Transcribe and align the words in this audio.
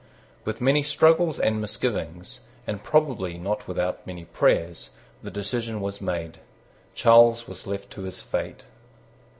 With 0.45 0.61
many 0.61 0.81
struggles 0.81 1.37
and 1.37 1.61
misgivings, 1.61 2.39
and 2.65 2.83
probably 2.83 3.37
not 3.37 3.67
without 3.67 4.07
many 4.07 4.25
prayers, 4.25 4.89
the 5.21 5.29
decision 5.29 5.79
was 5.79 6.01
made. 6.01 6.39
Charles 6.95 7.47
was 7.47 7.67
left 7.67 7.91
to 7.91 8.01
his 8.01 8.19
fate. 8.19 8.63